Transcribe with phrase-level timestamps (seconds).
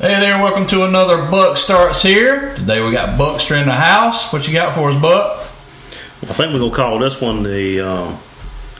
[0.00, 2.54] Hey there, welcome to another Buck Starts here.
[2.54, 4.32] Today we got Buckster in the house.
[4.32, 5.42] What you got for us, Buck?
[6.22, 8.16] I think we're gonna call this one the uh,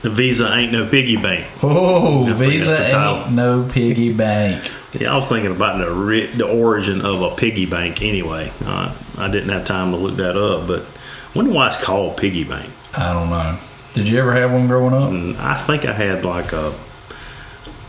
[0.01, 1.45] the Visa ain't no piggy bank.
[1.61, 4.71] Oh, Visa ain't no piggy bank.
[4.93, 8.01] Yeah, I was thinking about the ri- the origin of a piggy bank.
[8.01, 11.77] Anyway, uh, I didn't have time to look that up, but I wonder why it's
[11.77, 12.73] called piggy bank.
[12.95, 13.59] I don't know.
[13.93, 15.39] Did you ever have one growing up?
[15.39, 16.73] I think I had like a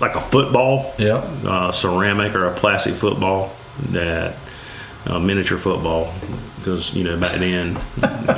[0.02, 3.54] like a football, yeah, uh, ceramic or a plastic football
[3.90, 4.36] that
[5.06, 6.12] uh, miniature football.
[6.58, 7.76] Because you know back then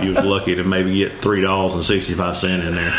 [0.02, 2.92] you was lucky to maybe get three dollars and sixty five cent in there.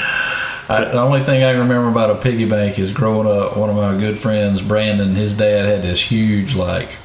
[0.68, 3.56] I, the only thing I can remember about a piggy bank is growing up.
[3.56, 6.98] One of my good friends, Brandon, his dad had this huge like.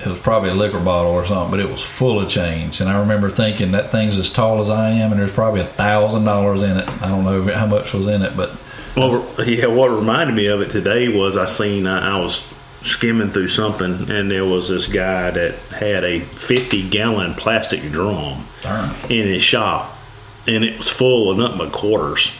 [0.00, 2.80] It was probably a liquor bottle or something, but it was full of change.
[2.80, 5.66] And I remember thinking that thing's as tall as I am, and there's probably a
[5.66, 6.88] thousand dollars in it.
[7.02, 8.56] I don't know how much was in it, but
[8.96, 12.42] Well, yeah, what reminded me of it today was I seen I, I was
[12.82, 18.46] skimming through something and there was this guy that had a 50 gallon plastic drum
[18.62, 18.94] darn.
[19.10, 19.96] in his shop
[20.46, 22.32] and it was full of nothing but quarters.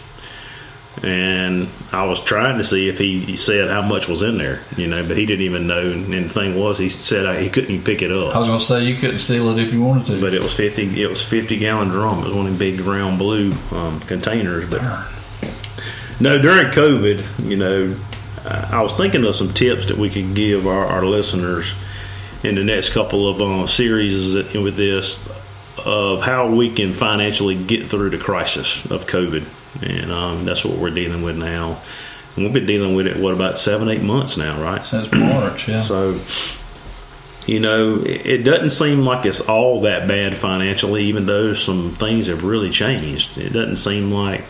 [1.02, 4.60] And I was trying to see if he, he said how much was in there,
[4.76, 5.80] you know, but he didn't even know.
[5.92, 8.34] And the thing was, he said uh, he couldn't even pick it up.
[8.34, 10.20] I was gonna say you couldn't steal it if you wanted to.
[10.20, 11.00] but it was fifty.
[11.02, 12.18] It was fifty gallon drum.
[12.20, 14.68] It was one of them big round blue um, containers.
[14.68, 14.82] But
[16.20, 17.96] no, during COVID, you know,
[18.44, 21.72] uh, I was thinking of some tips that we could give our, our listeners
[22.42, 25.18] in the next couple of uh, series with this
[25.84, 29.44] of how we can financially get through the crisis of COVID,
[29.82, 31.80] and um, that's what we're dealing with now.
[32.36, 34.82] And we've been dealing with it what about seven, eight months now, right?
[34.82, 35.82] Since March, yeah.
[35.82, 36.20] So,
[37.46, 41.94] you know, it it doesn't seem like it's all that bad financially, even though some
[41.94, 43.36] things have really changed.
[43.38, 44.44] It doesn't seem like,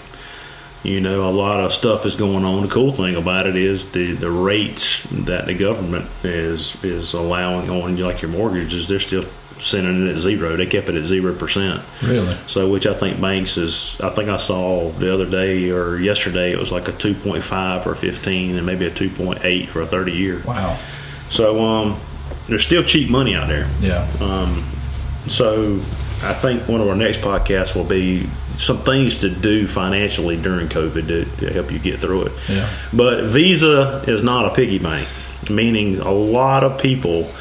[0.83, 2.63] you know, a lot of stuff is going on.
[2.63, 7.71] The cool thing about it is the, the rates that the government is is allowing
[7.71, 9.25] on like your mortgages, they're still
[9.61, 10.57] sending it at zero.
[10.57, 11.83] They kept it at zero percent.
[12.03, 12.37] really.
[12.47, 16.53] So, which I think banks is, I think I saw the other day or yesterday,
[16.53, 20.43] it was like a 2.5 for 15 and maybe a 2.8 for a 30 year.
[20.47, 20.79] Wow.
[21.31, 22.01] So um,
[22.49, 23.69] there's still cheap money out there.
[23.81, 24.11] Yeah.
[24.21, 24.65] Um,
[25.29, 25.81] so
[26.23, 30.69] I think one of our next podcasts will be some things to do financially during
[30.69, 32.33] COVID to, to help you get through it.
[32.49, 32.71] Yeah.
[32.93, 35.09] But Visa is not a piggy bank,
[35.49, 37.33] meaning a lot of people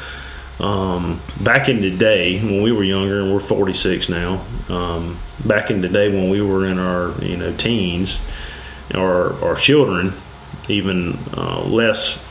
[0.60, 4.44] um, back in the day when we were younger, and we're 46 now.
[4.68, 8.20] Um, back in the day when we were in our you know teens,
[8.94, 10.12] or or children,
[10.68, 12.22] even uh, less,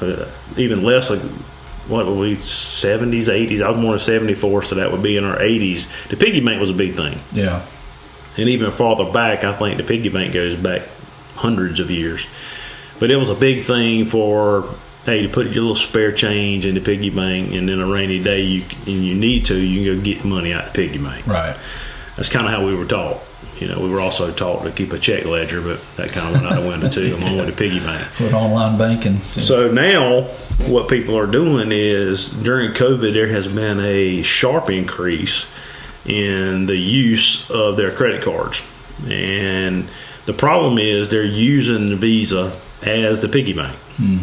[0.00, 1.10] uh, even less.
[1.88, 3.62] What were we 70s, 80s?
[3.62, 5.86] I was born in 74, so that would be in our 80s.
[6.08, 7.18] The piggy bank was a big thing.
[7.32, 7.64] Yeah.
[8.36, 10.82] And even farther back, I think the piggy bank goes back
[11.36, 12.26] hundreds of years.
[12.98, 14.74] But it was a big thing for
[15.04, 18.22] hey to put your little spare change in the piggy bank, and then a rainy
[18.22, 21.26] day you and you need to, you can go get money out the piggy bank.
[21.26, 21.56] Right.
[22.16, 23.20] That's kind of how we were taught.
[23.58, 26.42] You know, we were also taught to keep a check ledger, but that kind of
[26.42, 28.06] went out the window too, along with the piggy bank.
[28.18, 29.18] With online banking.
[29.18, 30.22] So now,
[30.66, 35.46] what people are doing is during COVID, there has been a sharp increase
[36.04, 38.62] in the use of their credit cards.
[39.08, 39.88] And
[40.26, 43.76] the problem is they're using the Visa as the piggy bank.
[43.96, 44.18] Hmm.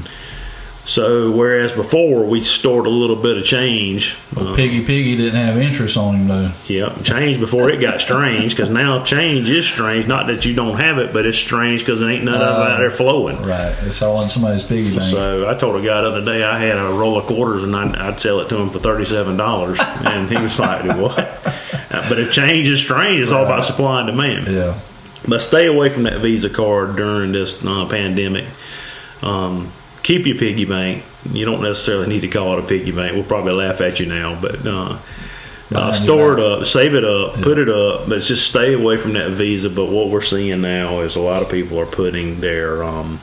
[0.83, 5.57] So, whereas before we stored a little bit of change, Well, Piggy Piggy didn't have
[5.59, 6.51] interest on him though.
[6.67, 10.07] Yep, change before it got strange because now change is strange.
[10.07, 12.71] Not that you don't have it, but it's strange because there ain't none of it
[12.73, 13.39] out there flowing.
[13.43, 13.75] Right.
[13.83, 15.11] It's all in somebody's piggy bank.
[15.11, 17.75] So I told a guy the other day I had a roll of quarters and
[17.75, 21.19] I'd, I'd sell it to him for thirty seven dollars, and he was like, "What?"
[21.19, 24.47] Uh, But if change is strange, it's all about supply and demand.
[24.47, 24.79] yeah.
[25.27, 28.45] But stay away from that Visa card during this uh, pandemic.
[29.21, 29.71] Um,
[30.03, 31.03] keep your piggy bank.
[31.31, 33.13] You don't necessarily need to call it a piggy bank.
[33.13, 34.97] We'll probably laugh at you now, but uh,
[35.73, 39.13] uh, store it up, save it up, put it up, but just stay away from
[39.13, 39.69] that Visa.
[39.69, 43.21] But what we're seeing now is a lot of people are putting their um,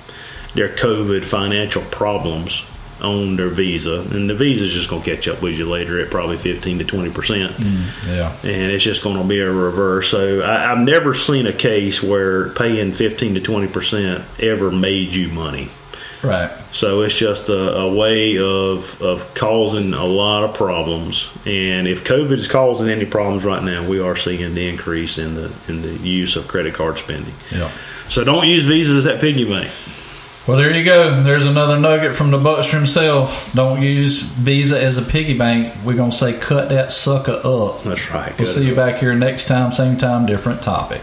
[0.55, 2.65] their COVID financial problems
[3.03, 6.01] on their Visa, and the Visa is just going to catch up with you later
[6.01, 7.53] at probably fifteen to twenty percent
[8.07, 8.35] Yeah.
[8.43, 10.11] and it's just going to be a reverse.
[10.11, 15.11] So I, I've never seen a case where paying fifteen to twenty percent ever made
[15.11, 15.69] you money.
[16.23, 16.51] Right.
[16.73, 21.29] So it's just a, a way of of causing a lot of problems.
[21.47, 25.35] And if COVID is causing any problems right now, we are seeing the increase in
[25.35, 27.35] the in the use of credit card spending.
[27.51, 27.71] Yeah.
[28.09, 29.71] So don't use Visa as that piggy bank.
[30.49, 31.23] Well, there you go.
[31.23, 33.53] There's another nugget from the Buckster himself.
[33.53, 35.75] Don't use Visa as a piggy bank.
[35.85, 37.83] We're going to say cut that sucker up.
[37.83, 38.37] That's right.
[38.39, 41.03] We'll see you back here next time, same time, different topic.